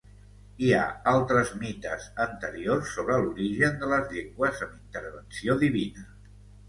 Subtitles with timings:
[0.67, 6.09] Hi ha altres mites anteriors sobre l'origen de les llengües amb intervenció divina.